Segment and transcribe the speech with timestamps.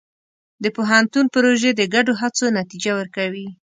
[0.63, 3.47] د پوهنتون پروژې د ګډو هڅو نتیجه ورکوي.